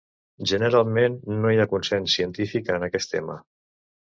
[0.51, 3.37] Generalment, no hi ha consens científic en aquest tema.